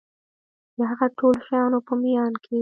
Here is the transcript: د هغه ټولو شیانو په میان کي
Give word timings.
د 0.77 0.79
هغه 0.91 1.07
ټولو 1.17 1.39
شیانو 1.47 1.79
په 1.87 1.93
میان 2.01 2.33
کي 2.43 2.57